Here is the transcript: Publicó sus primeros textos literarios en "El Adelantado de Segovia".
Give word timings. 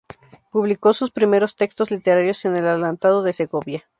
Publicó 0.49 0.93
sus 0.93 1.11
primeros 1.11 1.55
textos 1.55 1.91
literarios 1.91 2.43
en 2.45 2.55
"El 2.55 2.67
Adelantado 2.67 3.21
de 3.21 3.33
Segovia". 3.33 3.83